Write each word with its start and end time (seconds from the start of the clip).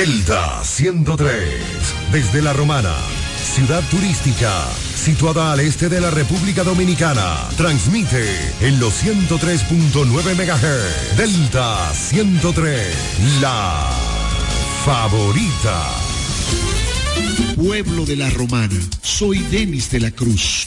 Delta 0.00 0.64
103, 0.64 1.30
desde 2.10 2.40
La 2.40 2.54
Romana, 2.54 2.96
ciudad 3.36 3.82
turística, 3.90 4.50
situada 4.94 5.52
al 5.52 5.60
este 5.60 5.90
de 5.90 6.00
la 6.00 6.10
República 6.10 6.64
Dominicana. 6.64 7.36
Transmite 7.58 8.24
en 8.62 8.80
los 8.80 8.94
103.9 9.04 10.06
MHz. 10.06 11.18
Delta 11.18 11.92
103, 11.92 12.96
la 13.42 13.90
favorita. 14.86 15.84
Pueblo 17.56 18.06
de 18.06 18.16
la 18.16 18.30
Romana, 18.30 18.80
soy 19.02 19.40
Denis 19.50 19.90
de 19.90 20.00
la 20.00 20.10
Cruz, 20.12 20.66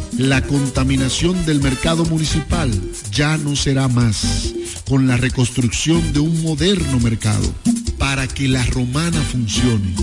La 0.17 0.41
contaminación 0.41 1.45
del 1.45 1.61
mercado 1.61 2.05
municipal 2.05 2.69
ya 3.11 3.37
no 3.37 3.55
será 3.55 3.87
más 3.87 4.53
con 4.87 5.07
la 5.07 5.17
reconstrucción 5.17 6.13
de 6.13 6.19
un 6.19 6.41
moderno 6.43 6.99
mercado. 6.99 7.53
Para 7.97 8.27
que 8.27 8.47
la 8.47 8.65
romana 8.65 9.21
funcione, 9.31 9.93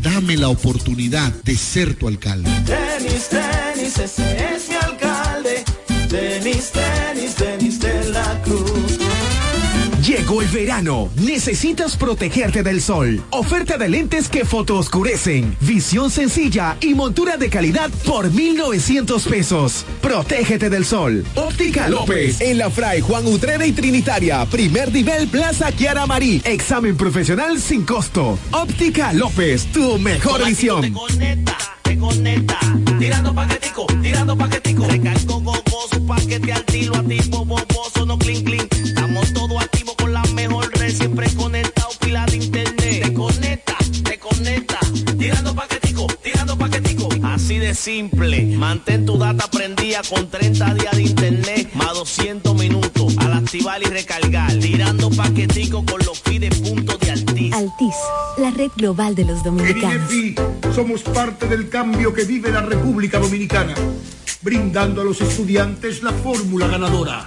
dame 0.00 0.36
la 0.36 0.48
oportunidad 0.48 1.32
de 1.44 1.56
ser 1.56 1.94
tu 1.94 2.08
alcalde. 2.08 2.50
Denis, 2.64 3.30
Denis, 3.30 3.98
ese 3.98 4.54
es 4.54 4.68
mi 4.68 4.74
alcalde. 4.74 5.64
Denis, 6.10 6.70
Denis, 6.72 7.36
Denis 7.36 7.80
de 7.80 8.10
la 8.10 8.42
Cruz. 8.42 8.93
Llegó 10.24 10.40
el 10.40 10.48
verano. 10.48 11.10
Necesitas 11.16 11.98
protegerte 11.98 12.62
del 12.62 12.80
sol. 12.80 13.22
Oferta 13.28 13.76
de 13.76 13.90
lentes 13.90 14.30
que 14.30 14.46
fotooscurecen. 14.46 15.54
Visión 15.60 16.10
sencilla 16.10 16.78
y 16.80 16.94
montura 16.94 17.36
de 17.36 17.50
calidad 17.50 17.90
por 18.06 18.32
1,900 18.32 19.26
pesos. 19.26 19.84
Protégete 20.00 20.70
del 20.70 20.86
sol. 20.86 21.26
Óptica 21.34 21.90
López. 21.90 22.40
En 22.40 22.56
la 22.56 22.70
Fray 22.70 23.02
Juan 23.02 23.26
Utrera 23.26 23.66
y 23.66 23.72
Trinitaria. 23.72 24.46
Primer 24.46 24.90
nivel 24.94 25.28
Plaza 25.28 25.70
Kiara 25.72 26.06
Marí. 26.06 26.40
Examen 26.46 26.96
profesional 26.96 27.60
sin 27.60 27.84
costo. 27.84 28.38
Óptica 28.52 29.12
López. 29.12 29.66
Tu 29.74 29.98
mejor 29.98 30.42
visión. 30.46 30.80
Te 30.80 30.90
conecta, 30.90 31.58
te 31.82 31.98
conecta. 31.98 32.58
Tirando 32.98 33.34
paquetico, 33.34 33.86
tirando 34.00 34.38
paquetico. 34.38 34.86
Recargo 34.86 35.40
gogoso, 35.40 36.06
paquete 36.06 36.50
al 36.50 36.64
tiro, 36.64 36.94
activo, 36.96 37.44
boboso, 37.44 38.06
no 38.06 38.18
clink, 38.18 38.46
clink. 38.46 38.73
Siempre 40.94 41.28
conectado, 41.34 41.88
pila 42.00 42.24
de 42.26 42.36
internet. 42.36 43.02
Te 43.02 43.12
conecta, 43.12 43.76
te 44.04 44.18
conecta. 44.18 44.78
Tirando 45.18 45.54
paquetico, 45.54 46.06
tirando 46.22 46.56
paquetico. 46.56 47.08
Así 47.22 47.58
de 47.58 47.74
simple. 47.74 48.56
Mantén 48.56 49.04
tu 49.04 49.18
data 49.18 49.48
prendida 49.50 50.00
con 50.08 50.28
30 50.28 50.74
días 50.74 50.96
de 50.96 51.02
internet, 51.02 51.70
más 51.74 51.94
200 51.94 52.54
minutos. 52.54 53.16
Al 53.18 53.32
activar 53.32 53.82
y 53.82 53.86
recargar. 53.86 54.52
Tirando 54.58 55.10
paquetico 55.10 55.84
con 55.84 56.00
los 56.06 56.20
fides 56.20 56.58
puntos 56.60 56.98
de 57.00 57.10
Altis. 57.10 57.52
Altis, 57.52 57.94
la 58.38 58.50
red 58.50 58.70
global 58.76 59.14
de 59.14 59.24
los 59.24 59.42
dominicanos. 59.42 60.10
En 60.12 60.18
INEFI 60.18 60.34
somos 60.74 61.02
parte 61.02 61.46
del 61.48 61.68
cambio 61.68 62.14
que 62.14 62.24
vive 62.24 62.50
la 62.50 62.62
República 62.62 63.18
Dominicana, 63.18 63.74
brindando 64.42 65.00
a 65.02 65.04
los 65.04 65.20
estudiantes 65.20 66.02
la 66.02 66.12
fórmula 66.12 66.68
ganadora. 66.68 67.26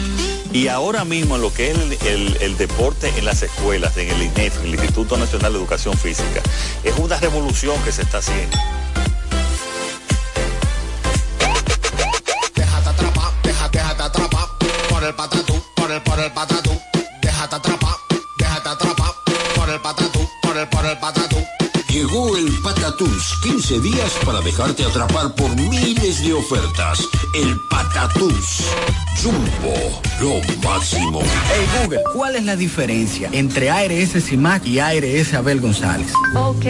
Y 0.53 0.67
ahora 0.67 1.05
mismo 1.05 1.35
en 1.35 1.41
lo 1.41 1.53
que 1.53 1.71
es 1.71 1.77
el, 2.05 2.57
deporte 2.57 3.11
en 3.17 3.25
las 3.25 3.41
escuelas, 3.41 3.95
en 3.95 4.09
el 4.09 4.21
INEF, 4.21 4.61
el 4.63 4.73
Instituto 4.73 5.17
Nacional 5.17 5.53
de 5.53 5.59
Educación 5.59 5.97
Física, 5.97 6.41
es 6.83 6.97
una 6.97 7.17
revolución 7.17 7.81
que 7.83 7.91
se 7.91 8.01
está 8.01 8.17
haciendo. 8.17 8.57
Patatús, 22.91 23.39
15 23.41 23.79
días 23.79 24.19
para 24.25 24.41
dejarte 24.41 24.83
atrapar 24.83 25.33
por 25.35 25.55
miles 25.55 26.21
de 26.25 26.33
ofertas. 26.33 27.07
El 27.33 27.57
Patatús. 27.69 28.65
Jumbo, 29.21 30.01
lo 30.19 30.41
máximo. 30.67 31.21
Hey 31.21 31.67
Google, 31.83 32.01
¿cuál 32.13 32.35
es 32.35 32.43
la 32.43 32.55
diferencia 32.55 33.29
entre 33.31 33.69
ARS 33.69 34.23
CIMAC 34.23 34.65
y 34.65 34.79
ARS 34.79 35.33
Abel 35.33 35.61
González? 35.61 36.11
Ok, 36.35 36.65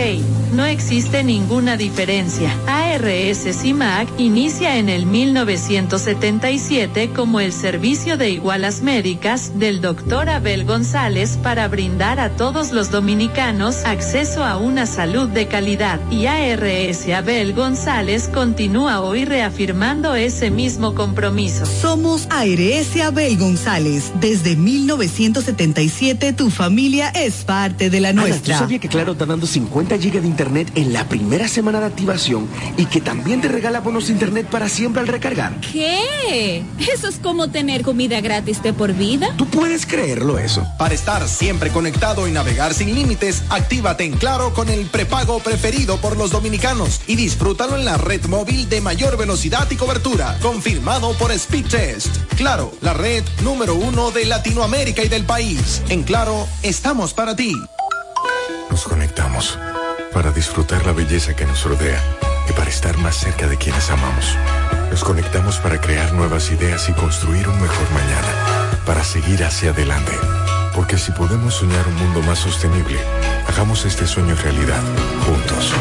no 0.53 0.65
existe 0.65 1.23
ninguna 1.23 1.77
diferencia. 1.77 2.53
ARS 2.67 3.47
CIMAC 3.59 4.09
inicia 4.19 4.77
en 4.77 4.89
el 4.89 5.05
1977 5.05 7.11
como 7.15 7.39
el 7.39 7.53
servicio 7.53 8.17
de 8.17 8.31
igualas 8.31 8.81
médicas 8.81 9.57
del 9.57 9.79
doctor 9.81 10.29
Abel 10.29 10.65
González 10.65 11.37
para 11.41 11.67
brindar 11.67 12.19
a 12.19 12.35
todos 12.35 12.73
los 12.73 12.91
dominicanos 12.91 13.85
acceso 13.85 14.43
a 14.43 14.57
una 14.57 14.85
salud 14.85 15.29
de 15.29 15.47
calidad. 15.47 15.99
Y 16.11 16.25
ARS 16.25 17.07
Abel 17.07 17.53
González 17.53 18.27
continúa 18.33 18.99
hoy 18.99 19.23
reafirmando 19.23 20.13
ese 20.13 20.51
mismo 20.51 20.93
compromiso. 20.93 21.65
Somos 21.65 22.27
ARS 22.29 23.01
Abel 23.01 23.37
González. 23.37 24.11
Desde 24.19 24.57
1977 24.57 26.33
tu 26.33 26.49
familia 26.49 27.11
es 27.11 27.45
parte 27.45 27.89
de 27.89 28.01
la 28.01 28.09
Ana, 28.09 28.23
¿tú 28.23 28.27
nuestra. 28.27 28.59
sabías 28.59 28.81
que 28.81 28.89
Claro 28.89 29.13
está 29.13 29.25
dando 29.25 29.47
50 29.47 29.97
gigas 29.99 30.23
de 30.23 30.27
internet 30.27 30.69
en 30.75 30.91
la 30.91 31.07
primera 31.07 31.47
semana 31.47 31.79
de 31.79 31.85
activación 31.85 32.45
y 32.75 32.87
que 32.87 32.99
también 32.99 33.39
te 33.39 33.47
regala 33.47 33.79
bonos 33.79 34.07
de 34.07 34.13
internet 34.13 34.47
para 34.51 34.67
siempre 34.67 34.99
al 35.01 35.07
recargar? 35.07 35.61
¿Qué? 35.61 36.61
Eso 36.91 37.07
es 37.07 37.19
como 37.19 37.47
tener 37.51 37.83
comida 37.83 38.19
gratis 38.19 38.61
de 38.61 38.73
por 38.73 38.93
vida. 38.93 39.33
¿Tú 39.37 39.45
puedes 39.45 39.85
creerlo 39.85 40.39
eso? 40.39 40.67
Para 40.77 40.93
estar 40.93 41.25
siempre 41.29 41.69
conectado 41.69 42.27
y 42.27 42.31
navegar 42.31 42.73
sin 42.73 42.93
límites, 42.93 43.43
actívate 43.49 44.03
en 44.03 44.17
Claro 44.17 44.53
con 44.53 44.67
el 44.67 44.87
prepago 44.87 45.39
preferido 45.39 46.00
por 46.01 46.17
los 46.17 46.31
dominicanos 46.31 47.01
y 47.07 47.15
disfrútalo 47.15 47.77
en 47.77 47.85
la 47.85 47.97
red 47.97 48.25
móvil 48.25 48.67
de 48.69 48.81
mayor 48.81 49.17
velocidad 49.17 49.69
y 49.71 49.75
cobertura, 49.75 50.37
confirmado 50.41 51.13
por 51.13 51.31
Speedtest. 51.37 52.15
Claro, 52.35 52.73
la 52.81 52.93
red 52.93 53.23
número 53.43 53.75
uno 53.75 54.11
de 54.11 54.25
Latinoamérica 54.25 55.03
y 55.03 55.07
del 55.09 55.25
país. 55.25 55.81
En 55.89 56.03
Claro, 56.03 56.47
estamos 56.61 57.13
para 57.13 57.35
ti. 57.35 57.53
Nos 58.69 58.83
conectamos 58.83 59.57
para 60.13 60.31
disfrutar 60.31 60.85
la 60.85 60.91
belleza 60.91 61.35
que 61.35 61.45
nos 61.45 61.63
rodea 61.63 62.03
y 62.49 62.53
para 62.53 62.69
estar 62.69 62.97
más 62.97 63.15
cerca 63.15 63.47
de 63.47 63.57
quienes 63.57 63.89
amamos. 63.89 64.35
Nos 64.89 65.03
conectamos 65.03 65.57
para 65.59 65.79
crear 65.79 66.11
nuevas 66.13 66.51
ideas 66.51 66.89
y 66.89 66.93
construir 66.93 67.47
un 67.47 67.61
mejor 67.61 67.89
mañana, 67.91 68.81
para 68.85 69.03
seguir 69.03 69.43
hacia 69.43 69.69
adelante. 69.69 70.11
Porque 70.81 70.97
si 70.97 71.11
podemos 71.11 71.53
soñar 71.53 71.87
un 71.87 71.93
mundo 71.93 72.23
más 72.23 72.39
sostenible, 72.39 72.97
hagamos 73.47 73.85
este 73.85 74.07
sueño 74.07 74.33
realidad, 74.33 74.81
juntos. 75.27 75.71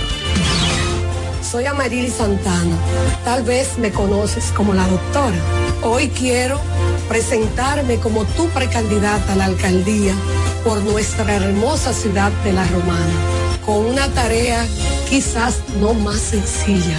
Soy 1.45 1.67
Amaril 1.67 2.11
Santana. 2.11 2.77
Tal 3.25 3.43
vez 3.43 3.79
me 3.79 3.93
conoces 3.93 4.47
como 4.57 4.73
la 4.73 4.87
doctora. 4.89 5.37
Hoy 5.83 6.09
quiero 6.09 6.59
presentarme 7.09 7.99
como 7.99 8.25
tu 8.25 8.49
precandidata 8.49 9.35
a 9.35 9.37
la 9.37 9.45
alcaldía 9.45 10.15
por 10.65 10.83
nuestra 10.83 11.35
hermosa 11.35 11.93
ciudad 11.93 12.33
de 12.45 12.53
La 12.53 12.67
Romana. 12.69 13.15
con 13.65 13.87
una 13.87 14.09
tarea 14.09 14.67
quizás 15.09 15.61
no 15.81 15.95
más 15.95 16.21
sencilla, 16.21 16.99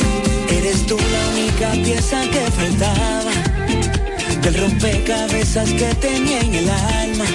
Eres 0.71 0.87
tú 0.87 0.95
la 0.95 1.29
única 1.33 1.71
pieza 1.83 2.21
que 2.31 2.49
faltaba. 2.51 3.31
Del 4.41 4.53
rompecabezas 4.53 5.69
que 5.71 5.93
tenía 5.95 6.39
en 6.39 6.55
el 6.55 6.69
alma. 6.69 7.25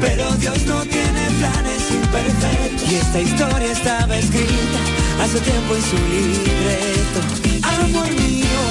Pero 0.00 0.24
Dios 0.36 0.64
no 0.64 0.80
tiene 0.84 1.22
planes 1.38 1.90
imperfectos. 1.90 2.92
Y 2.92 2.94
esta 2.94 3.20
historia 3.20 3.72
estaba 3.72 4.16
escrita 4.16 4.80
hace 5.22 5.38
tiempo 5.40 5.74
en 5.76 5.82
su 5.82 5.98
libreto. 6.16 7.20
Amor 7.84 8.10
mío, 8.10 8.62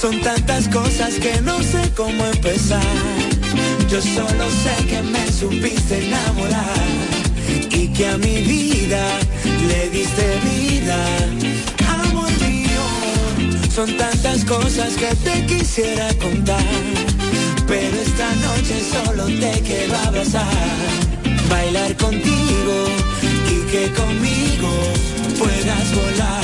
son 0.00 0.20
tantas 0.20 0.68
cosas 0.68 1.14
que 1.14 1.40
no 1.40 1.60
sé 1.64 1.90
cómo 1.96 2.24
empezar. 2.24 2.94
Yo 3.90 4.00
solo 4.00 4.44
sé 4.62 4.86
que 4.86 5.02
me 5.02 5.26
supiste 5.32 6.06
enamorar 6.06 6.86
y 7.68 7.88
que 7.88 8.06
a 8.06 8.16
mi 8.16 8.42
vida 8.42 9.04
le 9.66 9.90
diste 9.90 10.24
vida. 10.44 11.45
Son 13.76 13.94
tantas 13.98 14.42
cosas 14.46 14.94
que 14.94 15.14
te 15.16 15.44
quisiera 15.44 16.08
contar. 16.14 16.64
Pero 17.68 17.94
esta 17.94 18.34
noche 18.36 18.80
solo 18.90 19.26
te 19.26 19.60
quiero 19.60 19.94
abrazar, 19.98 20.48
bailar 21.50 21.94
contigo 21.98 22.86
y 23.50 23.70
que 23.70 23.92
conmigo 23.92 24.70
puedas 25.38 25.94
volar. 25.94 26.42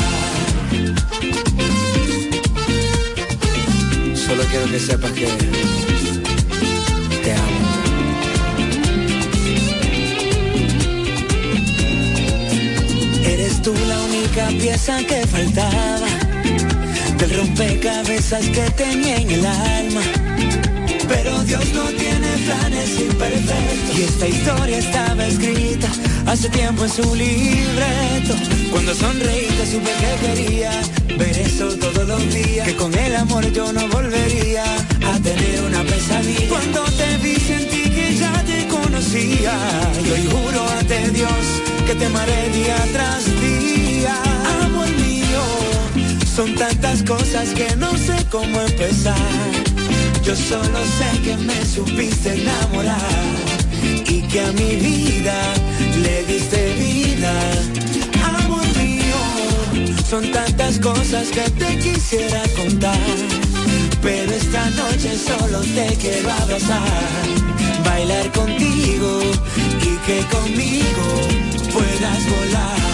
Solo 4.15 4.45
quiero 4.51 4.67
que 4.67 4.79
sepas 4.79 5.12
que 5.12 5.29
te 7.23 7.33
amo. 7.33 7.62
Eres 13.25 13.62
tú 13.62 13.73
la 13.89 14.01
única 14.03 14.49
pieza 14.49 14.99
que 15.07 15.27
faltaba 15.27 16.12
del 17.23 17.38
rompecabezas 17.38 18.45
que 18.49 18.69
tenía 18.71 19.17
en 19.17 19.31
el 19.31 19.47
alma. 19.47 20.00
Pero 21.09 21.43
Dios 21.45 21.64
no 21.73 21.85
tiene 21.85 22.29
planes 22.47 23.00
imperfectos. 23.00 23.99
Y 23.99 24.02
esta 24.02 24.26
historia 24.29 24.79
estaba 24.79 25.26
escrita 25.26 25.88
hace 26.26 26.49
tiempo 26.49 26.85
en 26.85 26.91
su 26.91 27.14
libreto. 27.14 28.35
Cuando 28.73 28.93
sonreíste 28.95 29.67
supe 29.71 29.91
que 30.02 30.26
quería 30.26 30.73
ver 31.17 31.38
eso 31.38 31.69
todos 31.76 32.09
los 32.09 32.35
días. 32.35 32.67
Que 32.67 32.75
con 32.75 32.93
el 32.93 33.14
amor 33.14 33.52
yo 33.52 33.73
no 33.73 33.87
volvería 33.88 34.64
a 34.64 35.19
tener 35.21 35.62
una 35.62 35.83
pesadilla. 35.85 36.49
Cuando 36.49 36.83
te 36.99 37.19
vi 37.19 37.37
sentí 37.37 37.83
que 37.91 38.17
ya 38.17 38.33
te 38.45 38.67
conocía. 38.67 39.55
Y 40.05 40.11
hoy 40.11 40.29
juro 40.29 40.69
ante 40.79 41.11
Dios 41.11 41.45
que 41.87 41.95
te 41.95 42.07
amaré 42.07 42.49
día 42.49 42.76
tras 42.93 43.25
día. 43.41 44.32
Son 46.35 46.55
tantas 46.55 47.03
cosas 47.03 47.51
que 47.51 47.77
no 47.77 47.91
sé 47.99 48.17
cómo 48.31 48.62
empezar. 48.62 49.15
Yo 50.25 50.35
solo 50.35 50.79
sé 50.99 51.21
que 51.23 51.37
me 51.37 51.62
supiste 51.67 52.41
enamorar 52.41 52.97
y 54.09 54.23
que 54.23 54.41
a 54.41 54.53
mi 54.53 54.77
vida 54.77 55.35
le 56.03 56.25
diste 56.25 56.75
vida. 56.77 57.35
Amor 58.39 58.65
mío, 58.79 59.95
son 60.09 60.31
tantas 60.33 60.79
cosas 60.79 61.29
que 61.29 61.43
te 61.51 61.77
quisiera 61.77 62.43
contar. 62.57 62.97
Pero 64.01 64.33
esta 64.33 64.71
noche 64.71 65.19
solo 65.19 65.61
te 65.61 65.95
quiero 65.97 66.33
abrazar, 66.33 66.83
bailar 67.85 68.33
contigo 68.33 69.21
y 69.83 69.97
que 70.07 70.25
conmigo 70.35 71.05
puedas 71.75 72.31
volar. 72.31 72.92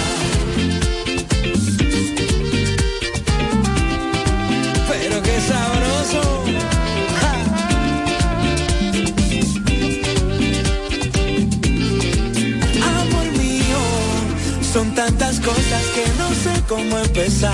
Amor 12.83 13.27
mío, 13.39 13.79
son 14.73 14.95
tantas 14.95 15.41
cosas 15.41 15.83
que 15.95 16.05
no 16.19 16.29
sé 16.35 16.63
cómo 16.69 16.99
empezar. 16.99 17.53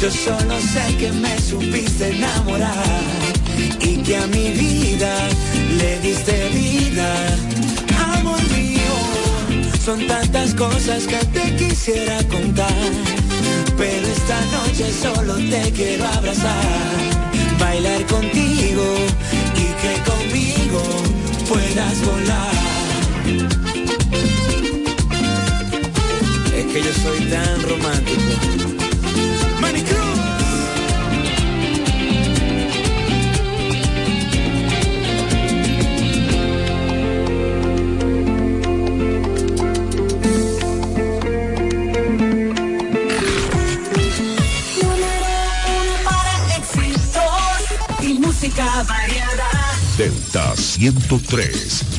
Yo 0.00 0.10
solo 0.10 0.60
sé 0.60 0.96
que 0.98 1.10
me 1.10 1.36
supiste 1.40 2.16
enamorar 2.16 2.72
y 3.80 3.96
que 3.96 4.16
a 4.16 4.26
mi 4.28 4.50
vida 4.50 5.28
le 5.78 5.98
diste 6.00 6.48
vida. 6.50 7.36
Amor 8.14 8.40
mío, 8.52 9.70
son 9.84 10.06
tantas 10.06 10.54
cosas 10.54 11.06
que 11.06 11.16
te 11.16 11.56
quisiera 11.56 12.22
contar 12.28 13.15
pero 13.76 14.06
esta 14.06 14.40
noche 14.46 14.92
solo 14.92 15.34
te 15.34 15.72
quiero 15.72 16.06
abrazar, 16.06 16.54
bailar 17.58 18.06
contigo 18.06 18.84
y 19.54 19.66
que 19.80 19.92
conmigo 20.10 20.82
puedas 21.48 22.04
volar. 22.04 22.54
Es 26.56 26.66
que 26.72 26.82
yo 26.82 26.92
soy 27.02 27.20
tan 27.30 27.62
romántico 27.62 28.85
música. 48.56 48.86
Delta 49.96 50.56
103 50.56 51.95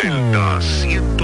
Celta 0.00 1.19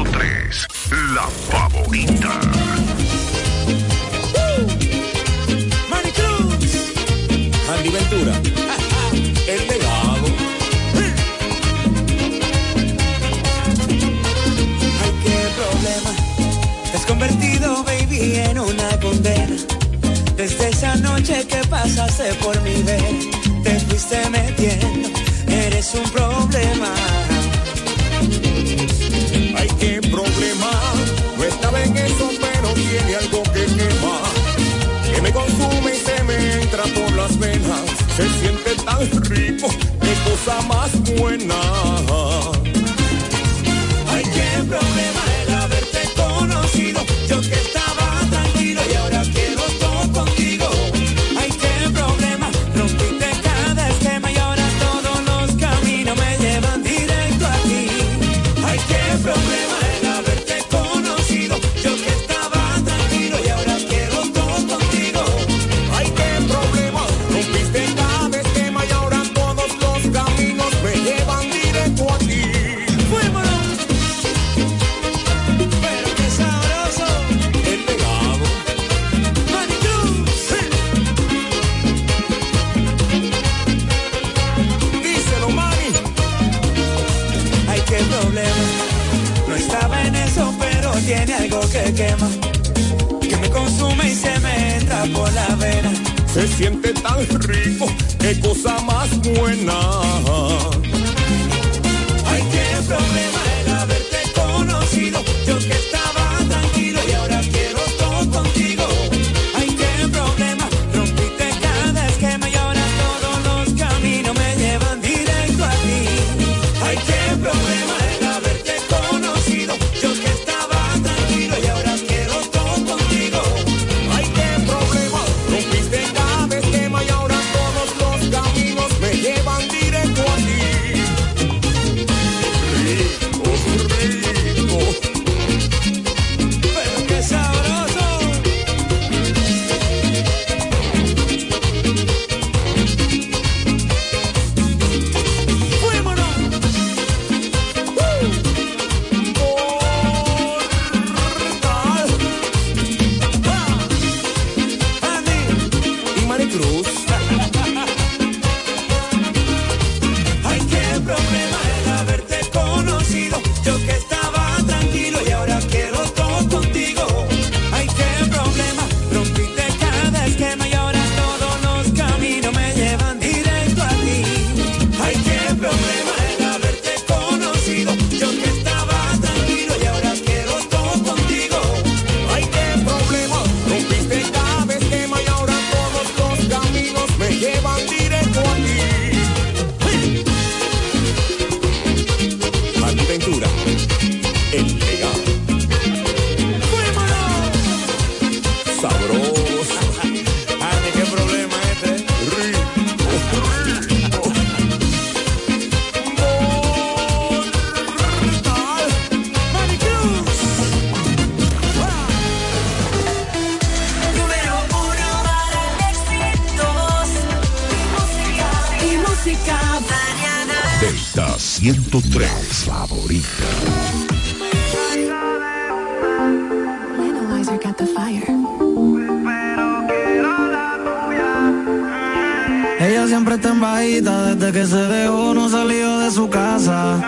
siempre 233.07 233.37
está 233.37 233.51
en 233.51 233.61
bajita, 233.61 234.35
desde 234.35 234.53
que 234.53 234.67
se 234.67 234.77
dejó 234.77 235.35
no 235.35 235.49
salió 235.49 235.99
de 235.99 236.11
su 236.11 236.29
casa. 236.29 236.99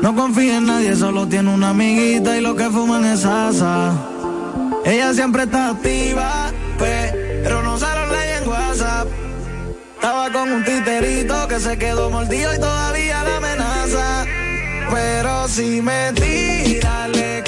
No 0.00 0.14
confía 0.14 0.58
en 0.58 0.66
nadie, 0.66 0.96
solo 0.96 1.26
tiene 1.28 1.54
una 1.54 1.70
amiguita 1.70 2.36
y 2.36 2.40
lo 2.40 2.56
que 2.56 2.64
fuman 2.70 3.04
es 3.04 3.24
asa. 3.24 3.92
Ella 4.84 5.14
siempre 5.14 5.44
está 5.44 5.70
activa, 5.70 6.50
pero 6.78 7.62
no 7.62 7.78
sale 7.78 8.00
online 8.00 8.36
en 8.42 8.48
WhatsApp. 8.48 9.08
Estaba 9.94 10.32
con 10.32 10.50
un 10.50 10.64
titerito 10.64 11.46
que 11.46 11.60
se 11.60 11.78
quedó 11.78 12.10
mordido 12.10 12.52
y 12.54 12.58
todavía 12.58 13.22
la 13.22 13.36
amenaza. 13.36 14.24
Pero 14.90 15.48
si 15.48 15.80
me 15.80 16.12
tira, 16.12 17.08
le 17.08 17.42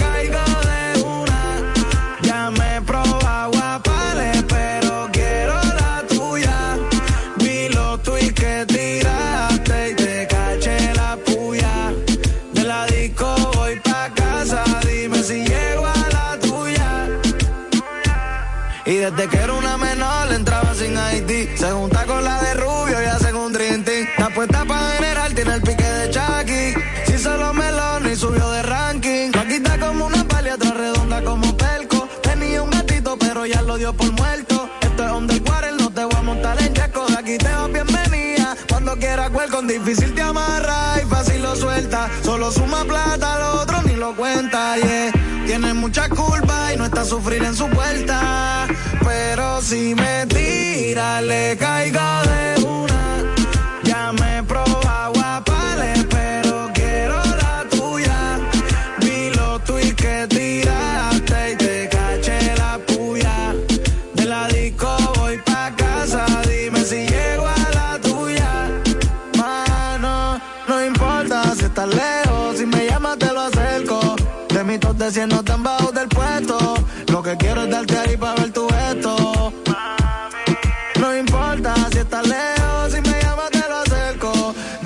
suma 42.50 42.85
plata, 42.85 43.38
lo 43.38 43.61
otro 43.62 43.83
ni 43.83 43.94
lo 43.94 44.14
cuenta, 44.14 44.76
yeah. 44.76 45.12
Tiene 45.46 45.74
muchas 45.74 46.09
culpas 46.09 46.74
y 46.74 46.76
no 46.76 46.87
está 46.87 47.02
a 47.02 47.04
sufrir 47.04 47.42
en 47.42 47.54
su 47.54 47.68
puerta. 47.68 48.66
Pero 49.04 49.61
si 49.61 49.94
me 49.94 50.26
tira, 50.26 51.20
le 51.20 51.57
caigo 51.57 52.00
de 52.24 52.63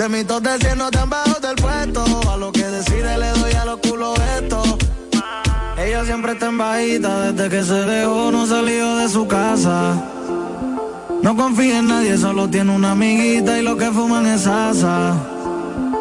mis 0.08 0.26
de 0.26 0.58
te 0.58 0.70
han 0.70 1.10
del 1.42 1.56
puesto. 1.56 2.30
A 2.30 2.36
lo 2.36 2.50
que 2.52 2.64
decide 2.64 3.18
le 3.18 3.28
doy 3.30 3.52
a 3.52 3.64
los 3.64 3.78
culos 3.80 4.18
esto. 4.40 4.62
Ella 5.76 6.04
siempre 6.04 6.32
está 6.32 6.46
en 6.48 6.58
bajita, 6.58 7.32
desde 7.32 7.48
que 7.48 7.62
se 7.62 7.74
dejó 7.74 8.30
no 8.30 8.46
salió 8.46 8.96
de 8.96 9.08
su 9.08 9.26
casa. 9.28 9.94
No 11.22 11.36
confía 11.36 11.78
en 11.78 11.88
nadie, 11.88 12.16
solo 12.16 12.48
tiene 12.48 12.72
una 12.72 12.92
amiguita 12.92 13.58
y 13.58 13.62
lo 13.62 13.76
que 13.76 13.90
fuman 13.90 14.26
es 14.26 14.46
asa. 14.46 15.14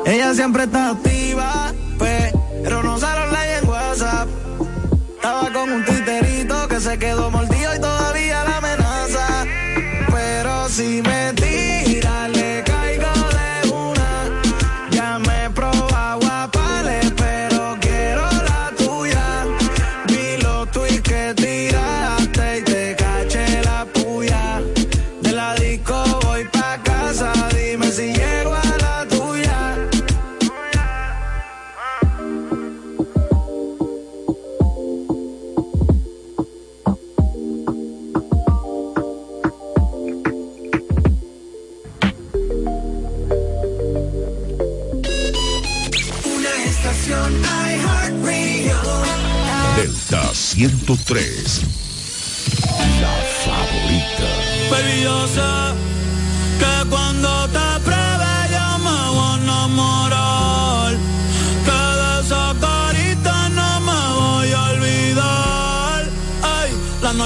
Ella 0.06 0.34
siempre 0.34 0.64
está 0.64 0.92
activa, 0.92 1.74
pero 1.98 2.84
no 2.84 2.98
sale 2.98 3.22
online 3.22 3.58
en 3.62 3.70
WhatsApp. 3.70 4.28
Estaba 5.16 5.52
con 5.52 5.72
un 5.72 5.86
titerito 5.86 6.68
que 6.68 6.80
se 6.80 6.98
quedó 6.98 7.30
mordido 7.30 7.76
y 7.76 7.80
todavía 7.80 8.44
la 8.46 8.58
amenaza. 8.58 9.46
Pero 10.12 10.70
si 10.70 11.02
me 11.02 11.17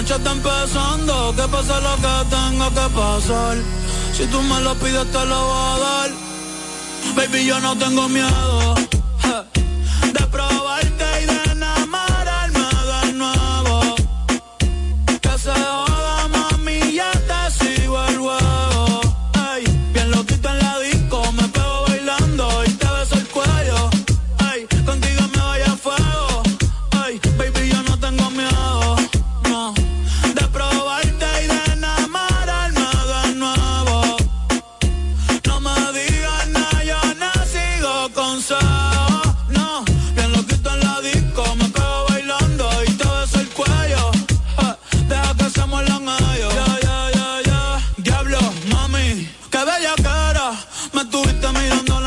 noche 0.02 0.16
está 0.16 0.32
empezando, 0.32 1.36
que 1.36 1.48
pasa 1.48 1.80
lo 1.80 1.96
que 1.98 2.36
tengo 2.36 2.70
que 2.70 2.96
pasar. 2.96 3.58
Si 4.14 4.26
tú 4.26 4.42
me 4.42 4.60
lo 4.62 4.74
pides, 4.76 5.12
te 5.12 5.26
lo 5.26 5.46
voy 5.46 5.58
a 5.58 5.80
dar. 5.80 6.12
Baby, 7.16 7.46
yo 7.46 7.60
no 7.60 7.78
tengo 7.78 8.10
miedo. 8.10 8.81
Me 50.94 51.06
tuviste 51.06 51.52
mirando 51.52 52.01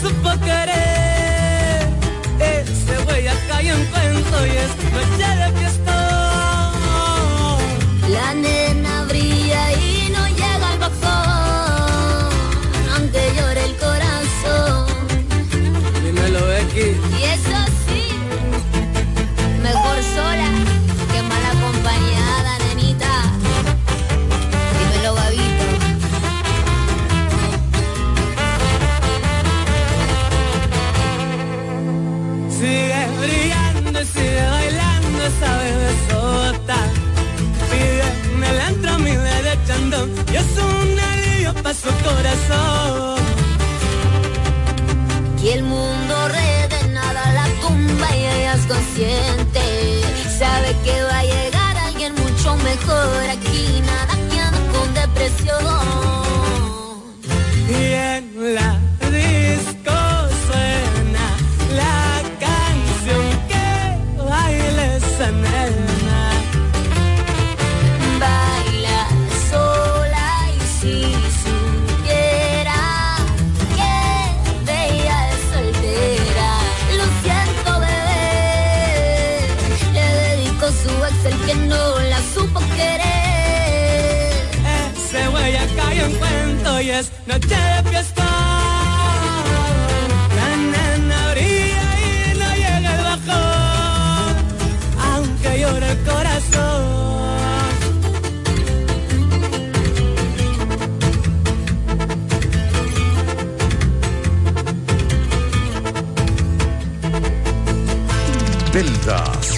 supo 0.00 0.30
querer. 0.40 1.88
Ese 2.38 2.96
güey 3.04 3.28
acá 3.28 3.60
yo 3.62 3.74
encuentro 3.74 4.46
y 4.46 4.50
es 4.50 4.70
noche 4.92 5.36
de 5.36 5.49
su 41.90 42.04
corazón. 42.04 43.20
Y 45.42 45.48
el 45.48 45.62
mundo 45.62 46.28
de 46.28 46.88
nada 46.92 47.32
la 47.32 47.46
tumba 47.60 48.16
y 48.16 48.24
ella 48.26 48.54
es 48.54 48.66
consciente. 48.66 50.02
Sabe 50.38 50.76
que 50.84 51.02
va 51.02 51.18
a 51.18 51.24
llegar 51.24 51.76
alguien 51.78 52.14
mucho 52.14 52.56
mejor 52.56 53.30
aquí, 53.30 53.82
nada 53.86 54.14
que 54.30 54.40
anda 54.40 54.60
con 54.72 54.94
depresión. 54.94 55.64
Y 57.68 57.94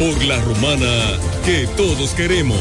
Por 0.00 0.24
la 0.24 0.40
romana 0.40 1.18
que 1.44 1.66
todos 1.76 2.14
queremos. 2.14 2.58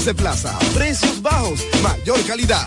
11 0.00 0.14
Plaza. 0.14 0.58
Precios 0.72 1.20
bajos, 1.20 1.60
mayor 1.82 2.18
calidad. 2.26 2.66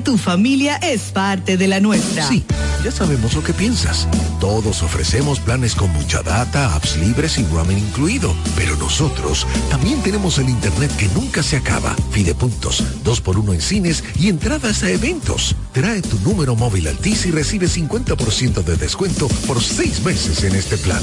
tu 0.00 0.16
familia 0.16 0.76
es 0.76 1.10
parte 1.12 1.56
de 1.56 1.66
la 1.66 1.80
nuestra. 1.80 2.26
Sí, 2.26 2.44
ya 2.84 2.90
sabemos 2.90 3.34
lo 3.34 3.42
que 3.42 3.52
piensas. 3.52 4.06
Todos 4.40 4.82
ofrecemos 4.82 5.40
planes 5.40 5.74
con 5.74 5.90
mucha 5.92 6.22
data, 6.22 6.74
apps 6.74 6.96
libres 6.96 7.38
y 7.38 7.44
roaming 7.44 7.78
incluido. 7.78 8.34
Pero 8.56 8.76
nosotros 8.76 9.46
también 9.70 10.02
tenemos 10.02 10.38
el 10.38 10.48
internet 10.48 10.94
que 10.96 11.08
nunca 11.08 11.42
se 11.42 11.56
acaba. 11.56 11.94
Fidepuntos, 12.10 12.84
dos 13.02 13.20
por 13.20 13.38
uno 13.38 13.52
en 13.52 13.60
cines 13.60 14.04
y 14.18 14.28
entradas 14.28 14.82
a 14.82 14.90
eventos. 14.90 15.54
Trae 15.72 16.02
tu 16.02 16.18
número 16.20 16.54
móvil 16.54 16.86
Altis 16.88 17.26
y 17.26 17.30
recibe 17.30 17.66
50% 17.66 18.62
de 18.62 18.76
descuento 18.76 19.28
por 19.46 19.62
seis 19.62 20.02
meses 20.04 20.44
en 20.44 20.54
este 20.54 20.76
plan. 20.78 21.02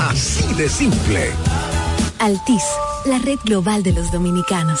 Así 0.00 0.54
de 0.54 0.68
simple. 0.68 1.30
Altis, 2.18 2.62
la 3.04 3.18
red 3.18 3.38
global 3.44 3.82
de 3.82 3.92
los 3.92 4.10
dominicanos. 4.12 4.80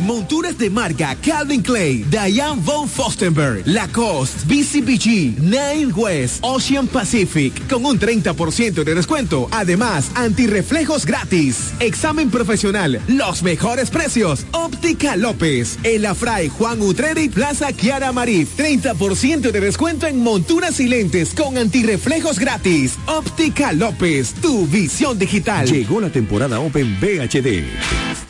Monturas 0.00 0.56
de 0.56 0.70
marca 0.70 1.14
Calvin 1.14 1.62
Clay, 1.62 2.04
Diane 2.10 2.60
von 2.64 2.88
Fostenberg, 2.88 3.62
Lacoste, 3.66 4.44
BCBG, 4.46 5.38
Nine 5.38 5.92
West, 5.94 6.38
Ocean 6.42 6.88
Pacific, 6.88 7.68
con 7.68 7.84
un 7.84 7.98
30% 7.98 8.82
de 8.82 8.94
descuento. 8.94 9.48
Además, 9.50 10.10
antirreflejos 10.14 11.04
gratis. 11.04 11.72
Examen 11.80 12.30
profesional, 12.30 13.00
los 13.08 13.42
mejores 13.42 13.90
precios. 13.90 14.46
Óptica 14.52 15.16
López, 15.16 15.78
El 15.82 16.06
Afray, 16.06 16.48
Juan 16.48 16.80
Utrera 16.80 17.20
Plaza 17.32 17.72
Kiara 17.72 18.12
Marí. 18.12 18.46
30% 18.46 19.50
de 19.50 19.60
descuento 19.60 20.06
en 20.06 20.22
monturas 20.22 20.80
y 20.80 20.88
lentes 20.88 21.34
con 21.34 21.58
antirreflejos 21.58 22.38
gratis. 22.38 22.96
Óptica 23.06 23.72
López, 23.72 24.32
tu 24.40 24.66
visión 24.66 25.18
digital. 25.18 25.66
Llegó 25.66 26.00
la 26.00 26.10
temporada 26.10 26.60
Open 26.60 26.98
VHD. 27.00 28.29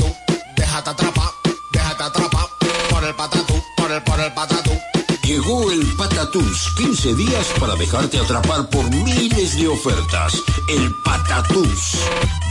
Llegó 5.61 5.71
el 5.73 5.85
Patatús, 5.95 6.73
15 6.75 7.15
días 7.15 7.53
para 7.59 7.75
dejarte 7.75 8.17
atrapar 8.17 8.67
por 8.69 8.89
miles 8.89 9.57
de 9.57 9.67
ofertas. 9.67 10.41
El 10.67 10.91
Patatús. 11.05 11.99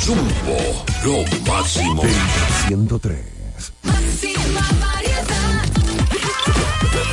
Jumbo, 0.06 0.84
lo 1.04 1.50
máximo. 1.50 2.02
103. 2.68 3.18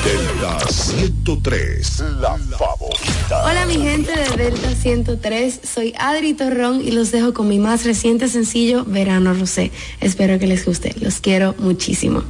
Delta 0.03 0.59
103, 0.69 1.99
la 2.19 2.37
favorita. 2.57 3.43
Hola 3.43 3.65
mi 3.65 3.77
gente 3.77 4.11
de 4.11 4.43
Delta 4.43 4.75
103, 4.75 5.61
soy 5.63 5.93
Adri 5.97 6.33
Torrón 6.33 6.81
y 6.81 6.91
los 6.91 7.11
dejo 7.11 7.33
con 7.33 7.47
mi 7.47 7.57
más 7.57 7.85
reciente 7.85 8.27
sencillo 8.27 8.85
Verano 8.85 9.33
Rosé. 9.33 9.71
Espero 9.99 10.37
que 10.37 10.45
les 10.45 10.63
guste, 10.63 10.93
los 10.99 11.19
quiero 11.21 11.55
muchísimo. 11.57 12.23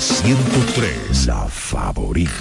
103, 0.00 1.26
la 1.26 1.46
favorita. 1.46 2.32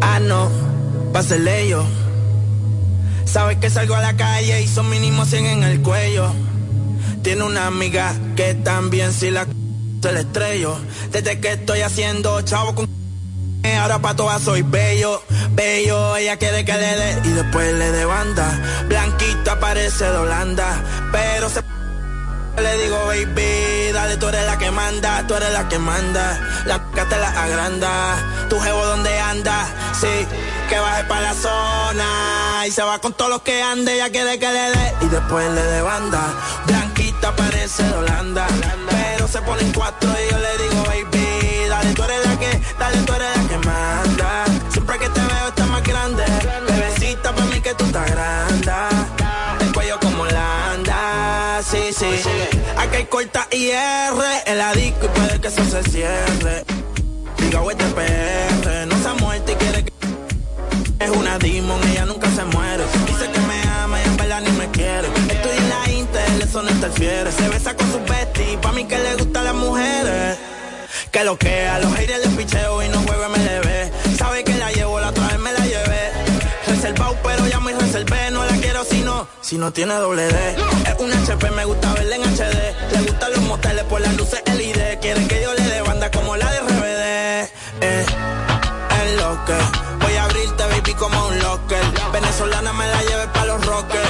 Ah, 0.00 0.20
no, 0.20 0.48
pásele 1.12 1.68
yo. 1.70 1.84
Sabes 3.24 3.56
que 3.56 3.68
salgo 3.68 3.96
a 3.96 4.00
la 4.00 4.16
calle 4.16 4.62
y 4.62 4.68
son 4.68 4.88
mínimo 4.88 5.24
100 5.24 5.46
en 5.46 5.62
el 5.64 5.82
cuello. 5.82 6.32
Tiene 7.36 7.50
una 7.50 7.66
amiga 7.66 8.14
que 8.34 8.54
también 8.54 9.12
si 9.12 9.30
la 9.30 9.46
se 10.02 10.10
le 10.10 10.20
estrello. 10.20 10.74
Desde 11.12 11.38
que 11.38 11.52
estoy 11.52 11.82
haciendo 11.82 12.40
chavo 12.40 12.74
con 12.74 12.88
ahora 13.78 13.98
pa' 13.98 14.16
todas 14.16 14.40
soy 14.40 14.62
bello, 14.62 15.22
bello, 15.50 16.16
ella 16.16 16.38
quiere 16.38 16.64
que 16.64 16.72
le 16.72 16.96
dé 16.96 17.20
y 17.24 17.32
después 17.32 17.74
le 17.74 17.92
dé 17.92 18.06
banda. 18.06 18.86
Blanquita 18.88 19.60
parece 19.60 20.04
de 20.04 20.16
Holanda, 20.16 20.82
pero 21.12 21.50
se 21.50 21.60
le 22.62 22.78
digo, 22.78 22.96
baby, 23.06 23.92
dale, 23.92 24.16
tú 24.16 24.28
eres 24.28 24.46
la 24.46 24.56
que 24.56 24.70
manda, 24.70 25.26
tú 25.26 25.34
eres 25.34 25.52
la 25.52 25.68
que 25.68 25.78
manda. 25.78 26.40
La 26.64 26.82
te 27.08 27.18
la 27.18 27.28
agranda. 27.28 28.16
Tu 28.48 28.58
jevo 28.58 28.86
donde 28.86 29.18
anda, 29.18 29.66
sí, 29.92 30.26
que 30.68 30.78
baje 30.78 31.04
para 31.04 31.20
la 31.20 31.34
zona. 31.34 32.66
Y 32.66 32.70
se 32.70 32.82
va 32.82 32.98
con 32.98 33.12
todos 33.12 33.30
los 33.30 33.42
que 33.42 33.62
ande, 33.62 33.94
ella 33.94 34.10
quiere 34.10 34.38
que 34.38 34.48
le 34.48 34.70
dé. 34.70 34.94
Y 35.02 35.08
después 35.08 35.50
le 35.50 35.62
dé 35.62 35.82
banda. 35.82 36.34
Parece 37.34 37.82
de 37.82 37.92
Holanda. 37.92 38.46
Pero 38.88 39.26
se 39.26 39.40
ponen 39.42 39.72
cuatro 39.72 40.08
y 40.10 40.30
yo 40.30 40.38
le 40.38 40.58
digo, 40.62 40.84
baby, 40.84 41.68
dale, 41.68 41.92
tú 41.92 42.02
eres 42.04 42.24
la 42.24 42.38
que, 42.38 42.60
dale, 42.78 42.98
tú 42.98 43.12
eres 43.14 43.36
la 43.36 43.48
que 43.48 43.58
manda. 43.66 44.44
Siempre 44.70 44.98
que 44.98 45.08
te 45.08 45.20
veo 45.20 45.48
estás 45.48 45.66
más 45.68 45.82
grande. 45.82 46.24
Bebecita, 46.68 47.34
para 47.34 47.46
mí 47.46 47.60
que 47.60 47.74
tú 47.74 47.84
estás 47.84 48.10
grande. 48.10 48.72
El 49.60 49.72
cuello 49.72 49.98
como 50.00 50.22
Holanda, 50.22 51.60
sí, 51.62 51.92
sí. 51.92 52.06
Aquí 52.78 52.96
hay 52.96 53.04
corta 53.06 53.48
IR 53.50 54.22
en 54.46 54.58
la 54.58 54.72
disco 54.72 55.06
y 55.06 55.08
puede 55.08 55.40
que 55.40 55.48
eso 55.48 55.64
se 55.64 55.82
cierre. 55.90 56.64
Diga, 57.38 57.60
este 57.70 57.84
PR, 57.84 58.86
no 58.86 59.02
se 59.02 59.08
ha 59.08 59.14
muerto 59.14 59.52
y 59.52 59.54
quiere 59.56 59.84
que. 59.84 59.92
Es 60.98 61.10
una 61.10 61.38
demon, 61.38 61.82
ella 61.88 62.06
nunca 62.06 62.28
se 62.30 62.44
muere. 62.44 62.55
Interfiere. 66.56 67.30
Se 67.32 67.46
besa 67.50 67.76
con 67.76 67.92
su 67.92 67.98
bestie, 68.10 68.56
pa' 68.56 68.72
mí 68.72 68.86
que 68.86 68.98
le 68.98 69.14
gustan 69.16 69.44
las 69.44 69.54
mujeres. 69.54 70.38
Que 71.12 71.22
lo 71.22 71.36
que 71.36 71.68
a 71.68 71.78
los 71.80 71.94
haters 71.94 72.24
les 72.24 72.34
picheo 72.34 72.82
y 72.82 72.88
no 72.88 72.98
juego 73.02 73.28
MLB. 73.28 74.16
Sabe 74.16 74.42
que 74.42 74.54
la 74.54 74.72
llevo, 74.72 74.98
la 74.98 75.10
otra 75.10 75.28
vez 75.28 75.38
me 75.38 75.52
la 75.52 75.60
llevé. 75.66 76.12
Reservado, 76.66 77.14
pero 77.22 77.46
ya 77.46 77.60
me 77.60 77.74
reservé. 77.74 78.30
No 78.30 78.42
la 78.42 78.52
quiero 78.54 78.84
si 78.84 79.02
no, 79.02 79.28
si 79.42 79.58
no 79.58 79.70
tiene 79.70 79.94
doble 79.96 80.28
D. 80.28 80.56
Es 80.86 80.94
un 80.98 81.12
HP, 81.12 81.50
me 81.50 81.66
gusta 81.66 81.92
verla 81.92 82.16
en 82.16 82.22
HD. 82.22 82.92
Le 82.92 83.02
gustan 83.02 83.32
los 83.32 83.42
moteles 83.42 83.84
por 83.84 84.00
las 84.00 84.16
luces 84.16 84.42
LED. 84.46 84.98
Quiere 85.00 85.26
que 85.28 85.42
yo 85.42 85.52
le 85.52 85.62
dé 85.62 85.82
banda 85.82 86.10
como 86.10 86.36
la 86.36 86.50
de 86.50 86.60
RBD. 86.60 87.50
Eh, 87.82 88.06
es 89.04 89.16
lo 89.20 89.44
que 89.44 89.54
voy 90.06 90.14
a 90.14 90.24
abrirte, 90.24 90.64
baby, 90.64 90.94
como 90.94 91.26
un 91.28 91.38
locker. 91.38 91.84
Venezolana 92.14 92.72
me 92.72 92.86
la 92.86 93.02
lleve 93.02 93.26
pa' 93.28 93.44
los 93.44 93.66
rockers. 93.66 94.05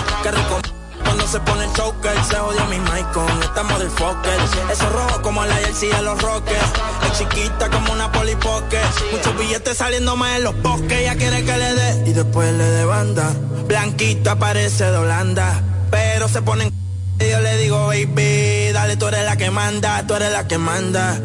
Se 1.36 1.40
pone 1.40 1.64
el 1.66 1.72
choker, 1.74 2.24
se 2.24 2.36
jodió 2.36 2.64
mi 2.64 2.80
mic 2.80 3.12
con 3.12 3.28
esta 3.42 3.62
motherfucker. 3.62 4.40
Eso 4.72 4.88
rojo 4.88 5.20
como 5.20 5.44
la 5.44 5.54
jersey 5.56 5.90
de 5.90 6.00
los 6.00 6.22
rockers. 6.22 6.64
Es 7.04 7.18
chiquita 7.18 7.68
como 7.68 7.92
una 7.92 8.10
polipoque. 8.10 8.80
Muchos 9.12 9.36
billetes 9.36 9.76
saliendo 9.76 10.16
más 10.16 10.36
en 10.36 10.44
los 10.44 10.62
bosques. 10.62 10.92
Ella 10.92 11.14
quiere 11.16 11.44
que 11.44 11.56
le 11.58 11.74
dé 11.74 12.08
y 12.08 12.14
después 12.14 12.54
le 12.54 12.64
dé 12.64 12.86
banda. 12.86 13.34
Blanquita 13.66 14.36
parece 14.36 14.84
de 14.84 14.96
Holanda, 14.96 15.62
pero 15.90 16.26
se 16.26 16.40
ponen. 16.40 16.72
Y 17.20 17.28
yo 17.28 17.40
le 17.40 17.58
digo, 17.58 17.86
baby, 17.88 18.72
dale, 18.72 18.96
tú 18.96 19.08
eres 19.08 19.26
la 19.26 19.36
que 19.36 19.50
manda, 19.50 20.06
tú 20.06 20.14
eres 20.14 20.32
la 20.32 20.48
que 20.48 20.56
manda. 20.56 21.20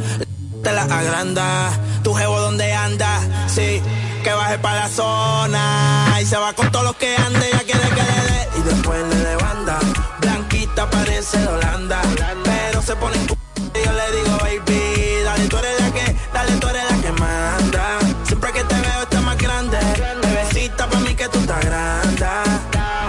Te 0.61 0.73
la 0.73 0.81
agranda, 0.81 1.71
tu 2.03 2.13
jevo 2.13 2.37
donde 2.41 2.73
anda, 2.73 3.21
sí, 3.47 3.81
que 4.25 4.33
baje 4.33 4.59
para 4.59 4.75
la 4.75 4.89
zona. 4.89 6.17
Y 6.21 6.25
se 6.25 6.35
va 6.35 6.51
con 6.51 6.69
todos 6.69 6.83
los 6.83 6.97
que 6.97 7.15
ande, 7.15 7.47
ella 7.47 7.63
quiere 7.63 7.87
que 7.87 8.03
le 8.03 8.33
dé 8.33 8.49
y 8.57 8.61
después 8.63 9.07
le 9.07 9.15
dé 9.15 9.35
Blanquita 10.71 10.89
parece 10.89 11.37
de 11.37 11.47
Holanda, 11.47 12.01
pero 12.43 12.81
se 12.81 12.95
pone 12.95 13.15
en 13.15 13.27
y 13.73 13.85
yo 13.85 13.91
le 13.93 14.11
digo, 14.17 14.37
baby, 14.39 15.23
dale, 15.23 15.47
tú 15.47 15.57
eres 15.57 15.79
la 15.79 15.91
que, 15.91 16.15
dale, 16.33 16.51
tú 16.57 16.67
eres 16.67 16.83
la 16.91 16.97
que 17.01 17.11
manda. 17.13 17.99
Siempre 18.23 18.51
que 18.51 18.63
te 18.63 18.75
veo 18.75 19.01
estás 19.03 19.21
más 19.23 19.37
grande, 19.37 19.77
bebecita 20.21 20.87
pa' 20.89 20.99
mí 20.99 21.15
que 21.15 21.27
tú 21.29 21.39
estás 21.39 21.65
grande. 21.65 22.25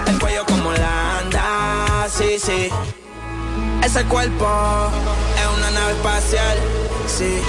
El 0.07 0.19
cuello 0.19 0.45
como 0.45 0.69
Holanda, 0.69 2.07
sí, 2.09 2.37
sí. 2.39 2.69
Ese 3.83 4.03
cuerpo 4.05 4.89
es 5.37 5.57
una 5.57 5.71
nave 5.71 5.91
espacial, 5.93 6.57
sí. 7.07 7.41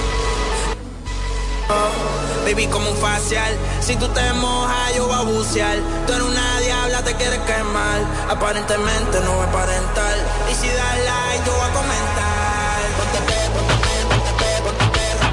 Oh, 1.69 2.14
baby, 2.45 2.67
como 2.67 2.91
un 2.91 2.97
facial. 2.97 3.51
Si 3.81 3.95
tú 3.95 4.07
te 4.09 4.33
mojas, 4.33 4.95
yo 4.95 5.07
voy 5.07 5.15
a 5.15 5.21
bucear. 5.21 5.77
Tú 6.05 6.13
eres 6.13 6.25
una 6.25 6.59
diabla, 6.59 7.01
te 7.03 7.15
quieres 7.15 7.39
quemar. 7.39 7.99
Aparentemente 8.29 9.19
no 9.21 9.31
voy 9.33 9.45
a 9.45 9.49
aparentar. 9.49 10.15
Y 10.51 10.53
si 10.53 10.67
das 10.67 10.97
like, 11.09 11.43
yo 11.45 11.51
voy 11.53 11.67
a 11.67 11.73
comentar. 11.73 12.77
Ponte 12.97 13.19
pe, 13.27 13.37
ponte 13.55 13.75
pe, 13.83 13.93
ponte 14.09 14.31
pe, 14.39 14.49
ponte 14.65 14.85
perra. 14.95 15.27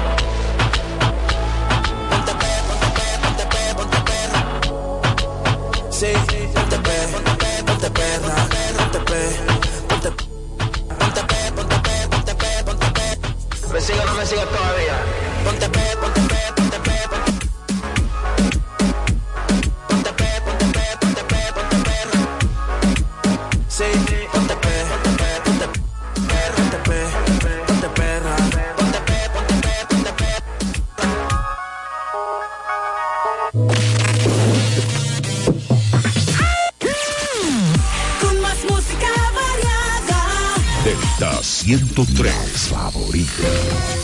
Ponte 2.09 2.33
pe, 2.41 2.51
ponte 2.67 2.89
pe, 2.97 3.07
ponte 3.23 3.45
pe, 3.53 3.61
ponte 3.77 3.99
perra. 4.09 4.41
Sí, 5.91 6.11
ponte 6.55 6.77
pe, 6.85 6.95
ponte 7.13 7.33
pe, 7.41 7.51
ponte 7.67 7.89
perra. 7.91 8.35
Ponte 8.77 8.99
pe, 9.09 9.21
ponte 9.87 10.09
pe. 10.09 10.23
Ponte 10.99 11.21
pe, 11.29 11.39
ponte 11.55 11.77
pe, 11.85 11.95
ponte 12.11 12.33
pe, 12.41 12.49
ponte 12.65 12.87
pe. 12.97 13.07
¿Me 13.73 13.79
sigue 13.81 14.01
o 14.01 14.05
no 14.05 14.13
me 14.13 14.25
sigue 14.25 14.45
todavía? 14.55 14.97
Ponte 15.45 15.67
pe, 15.69 15.83
ponte 16.01 16.21
pe, 16.21 16.41
ponte 16.55 16.71
pe, 16.71 16.72
103 41.65 42.29
favorita. 42.67 44.02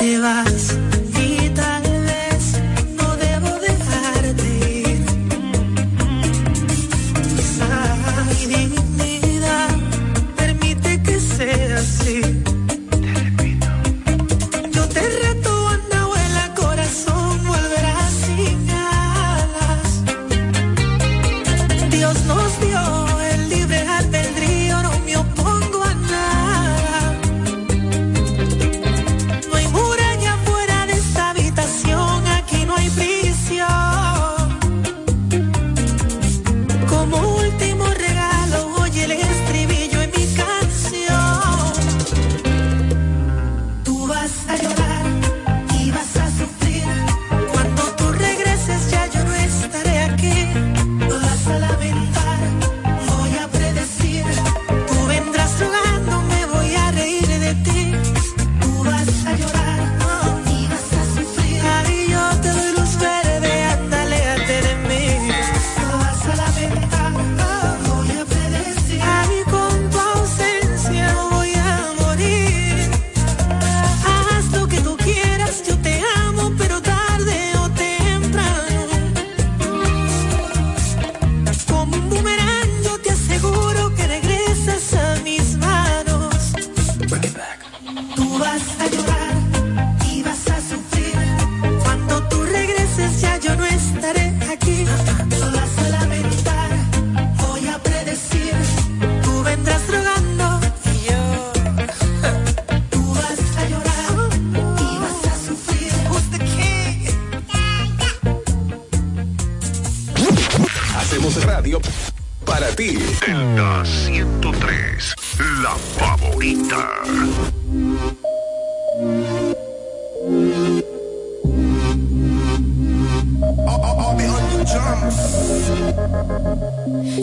Te 0.00 0.18
vas 0.18 0.89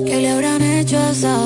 ¿Qué 0.05 0.22
le 0.22 0.30
habrán 0.30 0.61
hecho 0.61 0.97
a 0.97 1.11
esa 1.11 1.41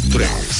101.3 0.00 0.53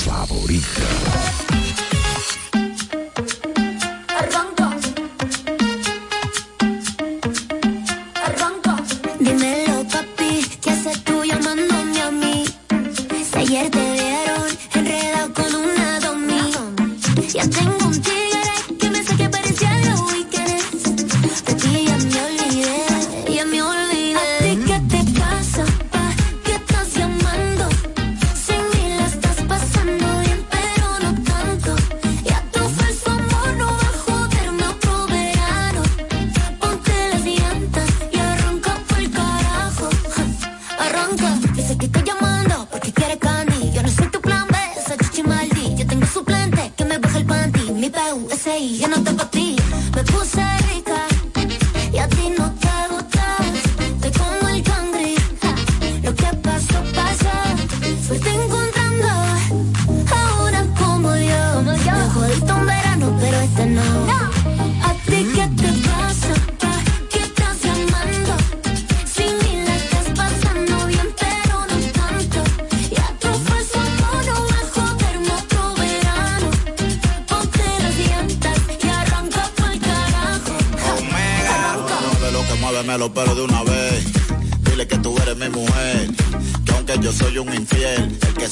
say 50.35 50.74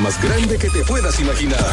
más 0.00 0.20
grande 0.22 0.58
que 0.58 0.68
te 0.68 0.84
puedas 0.84 1.20
imaginar. 1.20 1.65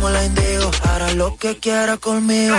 como 0.00 0.10
la 0.10 0.24
indigo. 0.24 0.70
Hará 0.88 1.12
lo 1.12 1.36
que 1.36 1.58
quiera 1.58 1.98
conmigo. 1.98 2.56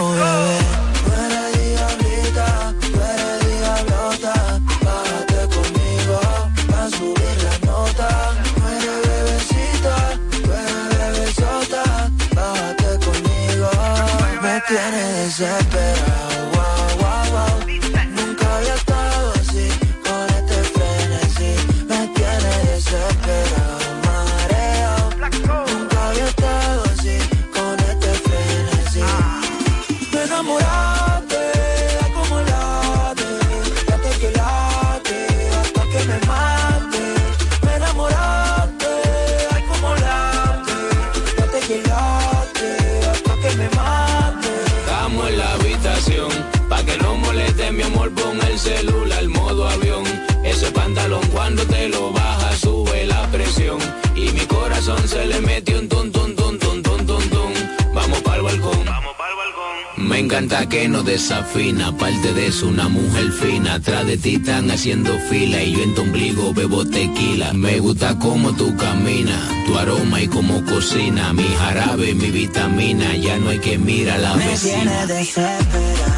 Celular 48.62 49.28
modo 49.28 49.68
avión. 49.68 50.03
Ese 50.43 50.72
pantalón 50.72 51.26
cuando 51.34 51.66
te 51.66 51.89
lo 51.89 52.12
baja 52.12 52.55
sube 52.55 53.05
la 53.05 53.28
presión. 53.32 53.80
Y 54.16 54.30
mi 54.32 54.41
corazón 54.41 55.07
se 55.07 55.26
le 55.26 55.41
metió 55.41 55.80
un 55.80 55.88
ton, 55.89 56.12
ton, 56.12 56.36
ton, 56.36 56.57
ton, 56.59 56.84
ton, 56.84 57.05
ton, 57.05 57.30
ton. 57.30 57.53
Vamos 57.93 58.22
para 58.22 58.41
balcón. 58.41 58.86
Vamos 58.86 59.14
para 59.18 59.36
balcón. 59.36 60.07
Me 60.09 60.20
encanta 60.20 60.70
que 60.70 60.88
no 60.88 61.01
desafina, 61.03 61.88
aparte 61.88 62.34
de 62.34 62.47
eso 62.47 62.68
una 62.68 62.88
mujer 62.88 63.32
fina, 63.32 63.76
atrás 63.76 64.05
de 64.05 64.18
ti 64.18 64.36
están 64.36 64.70
haciendo 64.70 65.18
fila 65.30 65.64
y 65.64 65.74
yo 65.74 65.84
en 65.84 65.95
tu 65.95 66.01
ombligo 66.01 66.53
bebo 66.53 66.86
tequila. 66.86 67.53
Me 67.53 67.80
gusta 67.80 68.18
como 68.20 68.53
tú 68.55 68.76
caminas, 68.78 69.41
tu 69.66 69.78
aroma 69.78 70.22
y 70.22 70.28
como 70.28 70.64
cocina, 70.66 71.34
mi 71.34 71.47
jarabe, 71.59 72.14
mi 72.14 72.30
vitamina, 72.30 73.16
ya 73.16 73.38
no 73.38 73.49
hay 73.49 73.59
que 73.59 73.78
mirar 73.78 74.20
a 74.20 74.22
la 74.22 74.36
Me 74.36 74.47
vecina. 74.47 75.05
tiene 75.07 76.11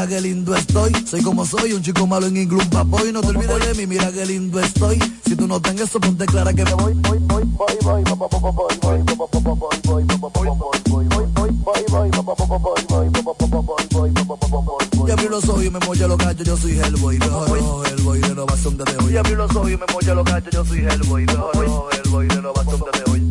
mira 0.00 0.06
qué 0.06 0.20
lindo 0.20 0.54
estoy. 0.54 0.92
Soy 1.06 1.22
como 1.22 1.44
soy, 1.44 1.72
un 1.72 1.82
chico 1.82 2.06
malo 2.06 2.26
en 2.26 2.36
inglés, 2.36 2.64
un 2.64 2.70
papoy. 2.70 3.12
No 3.12 3.20
te 3.20 3.28
olvides 3.28 3.66
de 3.66 3.74
mí, 3.74 3.86
mira 3.86 4.10
qué 4.12 4.24
lindo 4.26 4.60
estoy. 4.60 4.98
Si 5.26 5.36
tú 5.36 5.46
no 5.46 5.60
tengas 5.60 5.88
eso, 5.88 6.00
ponte 6.00 6.26
clara 6.26 6.52
que 6.52 6.64
me 6.64 6.74
voy. 6.74 6.94
voy, 6.94 7.18
voy, 7.18 7.44
voy, 7.52 7.74
voy, 7.82 8.04
voy, 8.04 8.04
voy, 8.04 8.42
voy, 8.80 9.02
voy, 9.04 9.70
voy, 9.84 10.06
Y 15.06 15.10
abrí 15.12 15.28
los 15.28 15.48
ojos 15.48 15.64
y 15.64 15.70
me 15.70 15.78
molla 15.80 16.06
los 16.06 16.18
cachos, 16.18 16.46
yo 16.46 16.56
soy 16.56 16.78
Hellboy, 16.78 17.18
rojo, 17.18 17.84
Hellboy, 17.84 18.20
renovación 18.20 18.76
desde 18.76 19.04
hoy. 19.04 19.12
Y 19.12 19.16
abrí 19.16 19.34
los 19.34 19.50
ojos 19.56 19.70
y 19.70 19.76
me 19.76 19.84
molla 19.92 20.14
los 20.14 20.24
cachos, 20.24 20.52
yo 20.52 20.64
soy 20.64 20.78
Hellboy, 20.78 21.26
rojo, 21.26 21.88
Hellboy, 21.92 22.28
renovación 22.28 22.82
desde 22.92 23.10
hoy. 23.10 23.29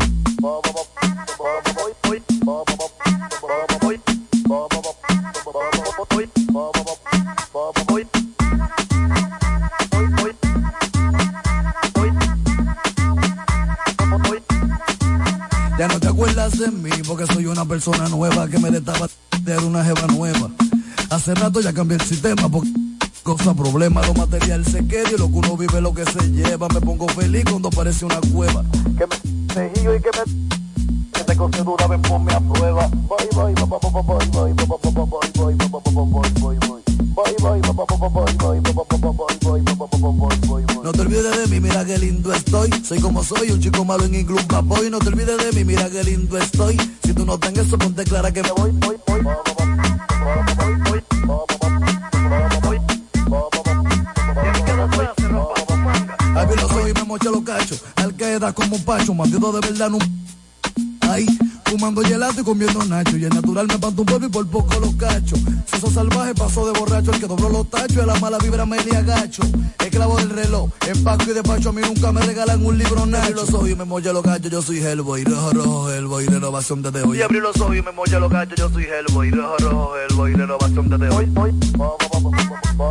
Porque 17.07 17.25
soy 17.25 17.45
una 17.45 17.63
persona 17.63 18.09
nueva 18.09 18.49
que 18.49 18.59
me 18.59 18.69
destapa 18.69 19.07
de 19.43 19.57
una 19.59 19.81
jeva 19.83 20.07
nueva. 20.07 20.49
Hace 21.09 21.33
rato 21.33 21.61
ya 21.61 21.71
cambié 21.71 21.95
el 21.95 22.03
sistema 22.03 22.49
porque 22.49 22.69
cosa 23.23 23.53
problema, 23.53 24.05
lo 24.05 24.13
material 24.13 24.65
se 24.65 24.85
queda 24.85 25.09
y 25.09 25.17
lo 25.17 25.29
que 25.29 25.37
uno 25.37 25.55
vive 25.55 25.79
lo 25.79 25.93
que 25.93 26.03
se 26.03 26.19
lleva. 26.31 26.67
Me 26.67 26.81
pongo 26.81 27.07
feliz 27.07 27.45
cuando 27.49 27.69
aparece 27.69 28.03
una 28.03 28.19
cueva. 28.33 28.65
Que 28.97 29.07
me 29.07 29.67
y 29.67 30.01
que 30.01 30.09
me 30.17 31.29
te 31.49 31.63
dura, 31.63 31.85
a 31.85 32.39
prueba. 32.41 32.87
Bye 32.89 33.29
bye, 33.33 33.53
bye 33.53 33.65
bye, 33.65 33.79
bye 33.79 33.91
bye, 33.91 34.01
bye 34.01 34.53
bye, 34.53 34.81
bye 34.81 35.05
bye, 35.05 35.21
bye 35.55 35.67
bye, 35.69 35.93
bye 35.93 36.59
bye, 36.59 36.59
bye 36.59 36.78
No 40.83 40.91
te 40.93 41.01
olvides 41.01 41.37
de 41.37 41.47
mí, 41.47 41.59
mira 41.59 41.83
qué 41.83 41.97
lindo 41.97 42.33
estoy. 42.33 42.69
Soy 42.83 42.99
como 42.99 43.23
soy, 43.23 43.51
un 43.51 43.59
chico 43.59 43.83
malo 43.83 44.05
en 44.05 44.15
inglés, 44.15 44.45
papoy. 44.45 44.89
No 44.89 44.99
te 44.99 45.09
olvides 45.09 45.37
de 45.37 45.51
mí, 45.51 45.65
mira 45.65 45.89
qué 45.89 46.03
lindo 46.03 46.37
estoy. 46.37 46.77
Si 47.03 47.13
tú 47.13 47.25
no 47.25 47.37
tengas 47.37 47.67
eso, 47.67 47.77
ponte 47.77 48.03
clara 48.05 48.31
que 48.31 48.41
me 48.41 48.51
voy. 48.51 48.73
Abrí 56.35 56.55
los 56.55 56.71
ojos 56.71 56.89
y 56.89 56.93
me 56.93 57.03
mocha 57.03 57.29
los 57.31 57.43
cachos. 57.43 57.83
Al 57.95 58.15
queda 58.15 58.53
como 58.53 58.77
un 58.77 58.83
pacho, 58.83 59.13
bandido 59.13 59.51
de 59.51 59.59
verdad 59.67 59.89
no. 59.89 59.99
Ahí, 61.01 61.25
fumando 61.69 62.01
gelato 62.01 62.41
y 62.41 62.43
comiendo 62.43 62.83
nacho. 62.85 63.17
Y 63.17 63.25
el 63.25 63.29
natural 63.29 63.67
me 63.67 63.77
panto 63.77 64.01
un 64.01 64.05
polvo 64.05 64.25
y 64.25 64.29
por 64.29 64.47
poco 64.47 64.79
los 64.79 64.95
cacho. 64.95 65.35
Si 65.65 65.79
sos 65.79 65.93
salvaje, 65.93 66.33
pasó 66.33 66.71
de 66.71 66.77
borracho. 66.77 67.11
El 67.11 67.19
que 67.19 67.27
dobló 67.27 67.49
los 67.49 67.69
tachos, 67.69 67.97
y 67.97 67.99
a 67.99 68.05
la 68.05 68.15
mala 68.15 68.37
vibra 68.39 68.65
me 68.65 68.83
le 68.83 68.97
agacho. 68.97 69.43
Esclavo 69.79 70.17
del 70.17 70.29
reloj, 70.29 70.69
empaco 70.87 71.23
y 71.29 71.33
despacho. 71.33 71.69
A 71.69 71.73
mí 71.73 71.81
nunca 71.81 72.11
me 72.11 72.21
regalan 72.21 72.65
un 72.65 72.77
libro 72.77 73.05
nacho. 73.05 73.33
Los 73.33 73.53
ojos 73.53 73.69
y 73.69 73.75
me 73.75 73.85
mocha 73.85 74.11
los 74.11 74.23
cachos. 74.23 74.51
Yo 74.51 74.61
soy 74.61 74.79
Hellboy, 74.79 75.23
rojo, 75.23 75.51
rojo, 75.51 75.91
Hellboy, 75.91 76.25
renovación 76.25 76.81
desde 76.81 77.03
hoy. 77.03 77.19
Y 77.19 77.21
abrí 77.21 77.39
los 77.39 77.59
ojos 77.59 77.77
y 77.77 77.81
me 77.81 77.91
mocha 77.91 78.19
los 78.19 78.31
cachos. 78.31 78.57
Yo 78.57 78.69
soy 78.69 78.85
Hellboy, 78.85 79.31
rojo, 79.31 79.57
rojo, 79.59 79.97
Hellboy, 79.97 80.33
renovación 80.33 80.89
desde 80.89 81.09
hoy. 81.09 81.31
Hoy, 81.35 81.53
No 81.77 82.88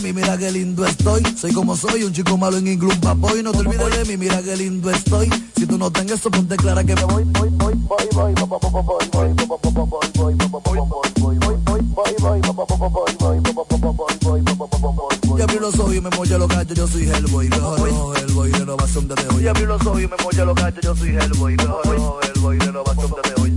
de 0.00 0.12
mí, 0.12 0.12
mira 0.12 0.36
qué 0.36 0.50
lindo 0.50 0.84
estoy. 0.84 1.22
Soy 1.36 1.52
como 1.52 1.76
soy, 1.76 2.02
un 2.04 2.12
chico 2.12 2.36
malo 2.36 2.58
en 2.58 2.68
inglés, 2.68 2.94
un 2.94 3.00
papoy. 3.00 3.42
No 3.42 3.52
te 3.52 3.58
olvides 3.58 3.96
de 3.96 4.04
mí, 4.04 4.16
mira 4.16 4.42
qué 4.42 4.56
lindo 4.56 4.90
estoy. 4.90 5.28
Si 5.56 5.66
tú 5.66 5.78
no 5.78 5.90
tengas 5.90 6.20
eso, 6.20 6.30
ponte 6.30 6.56
clara 6.56 6.84
que 6.84 6.94
me 6.94 7.04
voy, 7.04 7.24
voy, 7.24 7.48
voy, 7.50 7.74
voy, 7.82 8.04
voy, 8.12 8.34
voy, 8.34 8.34
voy, 8.34 8.54
voy, 9.12 9.34
voy, 9.34 9.74
voy, 10.14 10.34
voy, 15.22 15.38
Y 15.38 15.42
abrí 15.42 15.58
los 15.58 15.78
ojos 15.78 15.94
y 15.94 16.00
me 16.00 16.10
molla 16.10 16.38
los 16.38 16.48
cachos, 16.48 16.76
yo 16.76 16.88
soy 16.88 17.04
Hellboy, 17.04 17.48
rojo, 17.48 18.14
Hellboy, 18.16 18.52
renovación 18.52 19.08
desde 19.08 19.28
hoy. 19.34 19.44
Y 19.44 19.48
abrí 19.48 19.66
los 19.66 19.86
ojos 19.86 20.02
y 20.02 20.08
me 20.08 20.16
molla 20.22 20.44
los 20.44 20.54
cachos, 20.54 20.82
yo 20.82 20.96
soy 20.96 21.08
Hellboy, 21.10 21.56
rojo, 21.56 22.20
Hellboy, 22.22 22.58
renovación 22.58 23.14
desde 23.22 23.42
hoy. 23.42 23.55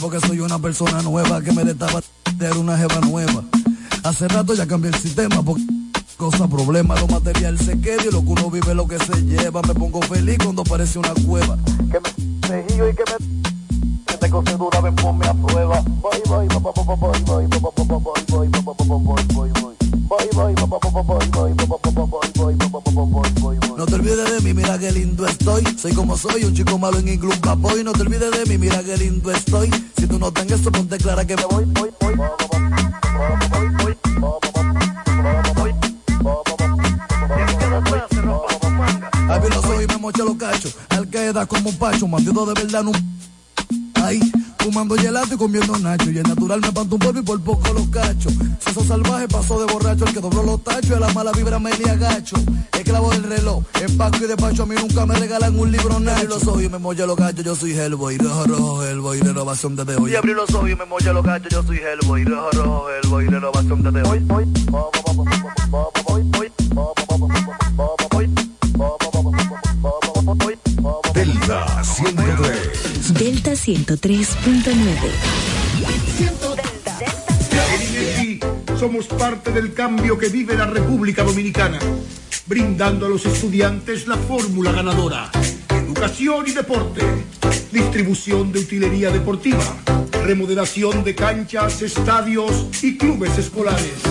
Porque 0.00 0.20
soy 0.20 0.40
una 0.40 0.58
persona 0.58 1.02
nueva 1.02 1.40
que 1.40 1.52
me 1.52 1.64
destapa 1.64 2.00
de 2.34 2.52
una 2.52 2.76
jeva 2.76 3.00
nueva. 3.00 3.42
Hace 4.04 4.28
rato 4.28 4.54
ya 4.54 4.66
cambié 4.66 4.90
el 4.90 4.96
sistema 4.96 5.42
porque 5.42 5.64
cosa 6.16 6.48
problema, 6.48 6.94
lo 7.00 7.06
material 7.08 7.58
se 7.58 7.80
queda 7.80 8.04
y 8.04 8.12
lo 8.12 8.22
que 8.22 8.28
uno 8.28 8.50
vive 8.50 8.74
lo 8.74 8.86
que 8.86 8.98
se 8.98 9.22
lleva. 9.24 9.62
Me 9.62 9.74
pongo 9.74 10.00
feliz 10.02 10.38
cuando 10.42 10.62
aparece 10.62 10.98
una 10.98 11.12
cueva. 11.26 11.56
Que 11.90 12.00
me 12.00 12.60
y 12.60 12.94
que 12.94 13.04
me 13.10 14.18
te 14.44 14.56
dura, 14.56 14.80
ven 14.80 14.94
ponme 14.96 15.26
a 15.26 15.34
prueba. 15.34 15.82
No 23.78 23.86
te 23.86 23.94
olvides 23.94 24.28
de 24.28 24.40
mí, 24.40 24.52
mira 24.54 24.76
qué 24.76 24.90
lindo 24.90 25.24
estoy. 25.24 25.62
Soy 25.80 25.92
como 25.92 26.16
soy, 26.16 26.42
un 26.42 26.52
chico 26.52 26.76
malo 26.80 26.98
en 26.98 27.06
inglés, 27.06 27.38
papo. 27.38 27.78
Y 27.78 27.84
no 27.84 27.92
te 27.92 28.00
olvides 28.00 28.36
de 28.36 28.44
mí, 28.46 28.58
mira 28.58 28.82
qué 28.82 28.96
lindo 28.96 29.30
estoy. 29.30 29.70
Si 29.96 30.04
tú 30.08 30.18
no 30.18 30.32
tengas 30.32 30.60
eso, 30.60 30.72
ponte 30.72 30.98
clara 30.98 31.24
que 31.24 31.36
me 31.36 31.44
voy, 31.44 31.64
voy, 31.64 31.90
voy. 32.00 32.14
Al 39.28 39.48
no 39.48 39.62
soy 39.62 39.86
me 39.86 39.96
mocha 39.98 40.24
los 40.24 40.34
cachos. 40.34 40.74
Al 40.88 41.08
queda 41.08 41.46
como 41.46 41.70
un 41.70 41.76
pacho, 41.76 42.08
mandido 42.08 42.46
de 42.46 42.54
verdad 42.60 42.82
no. 42.82 42.90
Ay, 43.94 44.20
fumando 44.68 44.96
gelato 44.96 45.34
y 45.34 45.38
comiendo 45.38 45.78
nacho. 45.78 46.10
Y 46.10 46.18
el 46.18 46.24
natural 46.24 46.60
me 46.60 46.72
panto 46.72 46.96
un 46.96 46.98
polvo 47.00 47.20
y 47.20 47.22
por 47.22 47.40
poco 47.40 47.72
los 47.72 47.88
cachos. 47.88 48.32
Eso 48.66 48.84
salvaje 48.84 49.26
pasó 49.28 49.58
de 49.64 49.72
borracho. 49.72 50.04
El 50.04 50.12
que 50.12 50.20
dobló 50.20 50.42
los 50.42 50.62
tachos 50.62 50.90
y 50.90 50.94
a 50.94 51.00
la 51.00 51.12
mala 51.14 51.32
vibra 51.32 51.58
me 51.58 51.72
di 51.72 51.88
agacho. 51.88 52.36
Esclavo 52.72 53.10
del 53.10 53.22
reloj, 53.22 53.64
empaco 53.80 54.18
y 54.18 54.26
despacho. 54.26 54.62
A 54.64 54.66
mí 54.66 54.74
nunca 54.78 55.06
me 55.06 55.14
regalan 55.14 55.58
un 55.58 55.72
libro 55.72 55.98
nacho. 56.00 56.18
Abrí 56.18 56.28
los 56.28 56.46
ojos 56.46 56.62
y 56.62 56.68
me 56.68 56.78
mocha 56.78 57.06
los 57.06 57.16
cachos. 57.16 57.44
Yo 57.44 57.54
soy 57.54 57.72
Hellboy, 57.72 58.18
rojo, 58.18 58.44
rojo, 58.44 58.84
Hellboy, 58.84 59.20
renovación 59.20 59.76
desde 59.76 59.96
hoy. 59.96 60.12
Y 60.12 60.16
abrí 60.16 60.34
los 60.34 60.50
ojos 60.54 60.70
y 60.70 60.74
me 60.74 60.84
mocha 60.84 61.12
los 61.12 61.24
cachos. 61.24 61.50
Yo 61.50 61.62
soy 61.62 61.78
Hellboy, 61.78 62.24
rojo, 62.24 62.50
rojo, 62.52 62.90
Hellboy, 62.90 63.26
renovación 63.26 63.82
desde 63.82 64.02
hoy. 64.02 64.26
hoy, 64.28 64.44
Delta 64.44 66.07
Delta 73.38 73.52
103.9. 73.52 74.74
En 77.72 77.82
INEFI 77.88 78.40
somos 78.76 79.06
parte 79.06 79.52
del 79.52 79.74
cambio 79.74 80.18
que 80.18 80.28
vive 80.28 80.56
la 80.56 80.66
República 80.66 81.22
Dominicana, 81.22 81.78
brindando 82.46 83.06
a 83.06 83.08
los 83.08 83.24
estudiantes 83.26 84.08
la 84.08 84.16
fórmula 84.16 84.72
ganadora. 84.72 85.30
Educación 85.70 86.48
y 86.48 86.50
deporte, 86.50 87.02
distribución 87.70 88.50
de 88.50 88.58
utilería 88.58 89.10
deportiva, 89.10 89.76
remodelación 90.24 91.04
de 91.04 91.14
canchas, 91.14 91.80
estadios 91.82 92.66
y 92.82 92.98
clubes 92.98 93.38
escolares, 93.38 94.02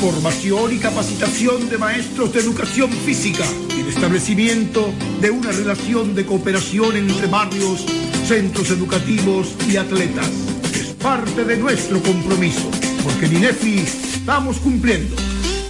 formación 0.00 0.72
y 0.72 0.78
capacitación 0.78 1.68
de 1.68 1.78
maestros 1.78 2.32
de 2.32 2.38
educación 2.38 2.92
física 2.92 3.44
y 3.76 3.80
el 3.80 3.88
establecimiento 3.88 4.92
de 5.20 5.30
una 5.30 5.50
relación 5.50 6.14
de 6.14 6.24
cooperación 6.24 6.96
entre 6.96 7.26
barrios, 7.26 7.84
centros 8.26 8.70
educativos 8.70 9.48
y 9.68 9.76
atletas. 9.76 10.28
Es 10.74 10.86
parte 11.02 11.44
de 11.44 11.56
nuestro 11.56 12.02
compromiso, 12.02 12.70
porque 13.04 13.26
en 13.26 13.36
INEFI 13.36 13.78
estamos 14.14 14.58
cumpliendo. 14.58 15.16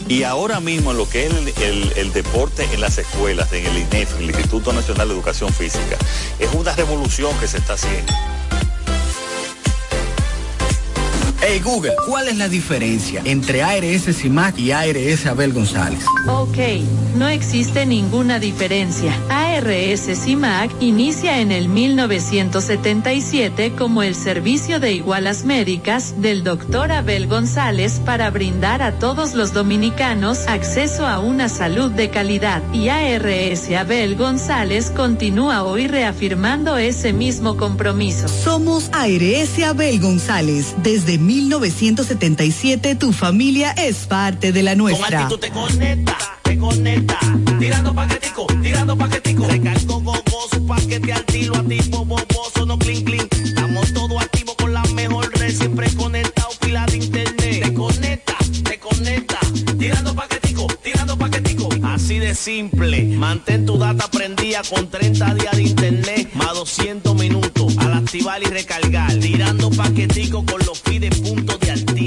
Y 0.08 0.22
ahora 0.22 0.60
mismo 0.60 0.92
lo 0.92 1.08
que 1.08 1.26
es 1.26 1.32
el, 1.34 1.48
el- 1.62 1.92
el 1.96 2.12
deporte 2.12 2.66
en 2.72 2.80
las 2.80 2.96
escuelas, 2.98 3.52
en 3.52 3.66
el 3.66 3.76
INEF, 3.78 4.18
el 4.20 4.26
Instituto 4.26 4.72
Nacional 4.72 5.08
de 5.08 5.14
Educación 5.14 5.52
Física, 5.52 5.96
es 6.38 6.48
una 6.54 6.72
revolución 6.74 7.36
que 7.40 7.48
se 7.48 7.58
está 7.58 7.74
haciendo. 7.74 8.12
Hey 11.48 11.60
Google, 11.62 11.92
¿cuál 12.08 12.26
es 12.28 12.36
la 12.38 12.48
diferencia 12.48 13.20
entre 13.24 13.62
ARS 13.62 14.04
CIMAC 14.16 14.58
y 14.58 14.72
ARS 14.72 15.26
Abel 15.26 15.52
González? 15.52 16.00
Ok, 16.28 16.56
no 17.16 17.28
existe 17.28 17.84
ninguna 17.86 18.38
diferencia. 18.40 19.12
ARS 19.28 19.45
CIMAC 19.56 20.82
inicia 20.82 21.40
en 21.40 21.50
el 21.50 21.68
1977 21.68 23.72
como 23.72 24.02
el 24.02 24.14
servicio 24.14 24.80
de 24.80 24.92
igualas 24.92 25.44
médicas 25.44 26.20
del 26.20 26.44
doctor 26.44 26.92
Abel 26.92 27.26
González 27.26 28.00
para 28.04 28.28
brindar 28.30 28.82
a 28.82 28.98
todos 28.98 29.34
los 29.34 29.54
dominicanos 29.54 30.46
acceso 30.46 31.06
a 31.06 31.20
una 31.20 31.48
salud 31.48 31.90
de 31.90 32.10
calidad. 32.10 32.62
Y 32.74 32.90
ARS 32.90 33.70
Abel 33.70 34.16
González 34.16 34.90
continúa 34.90 35.62
hoy 35.62 35.86
reafirmando 35.86 36.76
ese 36.76 37.14
mismo 37.14 37.56
compromiso. 37.56 38.28
Somos 38.28 38.90
ARS 38.92 39.58
Abel 39.64 40.00
González. 40.00 40.74
Desde 40.82 41.16
1977 41.16 42.94
tu 42.94 43.12
familia 43.12 43.72
es 43.72 44.06
parte 44.06 44.52
de 44.52 44.62
la 44.62 44.74
nuestra. 44.74 45.28
te 45.28 45.50
conecta, 45.50 46.16
te 46.46 46.58
conecta. 46.58 47.18
Tirando 47.58 47.94
paquetico, 47.94 48.46
tirando 48.62 48.96
paquetico. 48.96 49.46
Recargo 49.46 50.00
gogoso, 50.00 50.66
paquete 50.66 51.12
al 51.12 51.24
tiro, 51.24 51.56
activo, 51.56 52.04
boboso, 52.04 52.66
no 52.66 52.78
clean 52.78 53.04
clean. 53.04 53.28
Estamos 53.44 53.92
todos 53.92 54.22
activos 54.22 54.54
con 54.56 54.72
la 54.72 54.82
mejor 54.94 55.30
red, 55.38 55.52
siempre 55.52 55.90
conectado, 55.94 56.48
pila 56.60 56.86
de 56.86 56.96
internet. 56.98 57.62
Te 57.64 57.74
conecta, 57.74 58.36
te 58.64 58.78
conecta. 58.78 59.38
Tirando 59.78 60.14
paquetico, 60.14 60.66
tirando 60.82 61.16
paquetico. 61.16 61.68
Así 61.82 62.18
de 62.18 62.34
simple, 62.34 63.02
mantén 63.16 63.66
tu 63.66 63.76
data 63.76 64.08
prendida 64.08 64.62
con 64.68 64.88
30 64.88 65.34
días 65.34 65.56
de 65.56 65.62
internet, 65.62 66.30
más 66.34 66.54
200 66.54 67.14
minutos. 67.16 67.76
Al 67.78 67.94
activar 67.94 68.42
y 68.42 68.46
recargar, 68.46 69.12
tirando 69.18 69.70
paquetico 69.70 70.44
con 70.44 70.60
los 70.66 70.80
fides 70.80 71.18
puntos. 71.20 71.65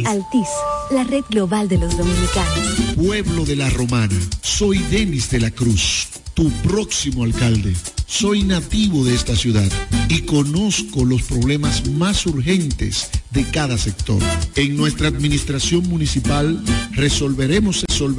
Altis, 0.10 0.50
la 0.90 1.04
red 1.04 1.24
global 1.30 1.68
de 1.68 1.78
los 1.78 1.96
dominicanos. 1.96 2.96
Pueblo 2.96 3.46
de 3.46 3.56
la 3.56 3.70
Romana, 3.70 4.20
soy 4.42 4.80
Denis 4.90 5.30
de 5.30 5.40
la 5.40 5.52
Cruz, 5.52 6.08
tu 6.34 6.50
próximo 6.64 7.26
alcalde. 7.26 7.76
Soy 8.08 8.42
nativo 8.42 9.06
de 9.06 9.14
esta 9.14 9.36
ciudad 9.36 9.72
y 10.08 10.22
conozco 10.22 11.06
los 11.06 11.22
problemas 11.22 11.88
más 11.92 12.26
urgentes 12.26 13.12
de 13.30 13.44
cada 13.52 13.78
sector. 13.78 14.20
En 14.56 14.76
nuestra 14.76 15.10
administración 15.10 15.88
municipal 15.88 16.60
resolveremos 16.94 17.84
resolver 17.88 18.00